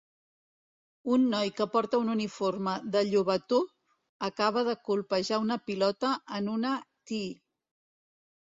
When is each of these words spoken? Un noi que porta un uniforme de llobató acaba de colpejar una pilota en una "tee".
Un 1.15 1.25
noi 1.33 1.49
que 1.59 1.67
porta 1.75 1.99
un 2.03 2.09
uniforme 2.13 2.73
de 2.95 3.03
llobató 3.11 3.59
acaba 4.29 4.65
de 4.71 4.75
colpejar 4.89 5.41
una 5.45 5.59
pilota 5.69 6.15
en 6.39 6.53
una 6.59 6.73
"tee". 7.05 7.31